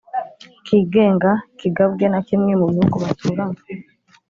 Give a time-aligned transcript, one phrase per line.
[0.65, 3.61] cyigenga kigabwe na kimwe mu bihugu baturanye.